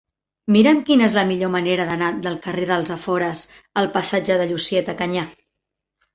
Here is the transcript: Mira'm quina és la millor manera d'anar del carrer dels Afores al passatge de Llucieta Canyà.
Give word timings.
Mira'm 0.53 0.77
quina 0.85 1.03
és 1.07 1.15
la 1.17 1.25
millor 1.31 1.51
manera 1.55 1.85
d'anar 1.89 2.07
del 2.23 2.39
carrer 2.47 2.65
dels 2.73 2.93
Afores 2.97 3.45
al 3.83 3.93
passatge 3.99 4.41
de 4.43 4.51
Llucieta 4.55 4.99
Canyà. 5.05 5.29